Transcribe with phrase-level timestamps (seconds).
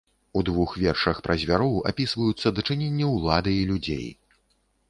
[0.39, 4.07] У двух вершах пра звяроў апісваюцца дачыненні ўлады і людзей.